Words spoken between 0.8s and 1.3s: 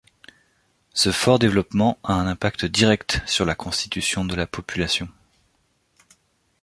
Ce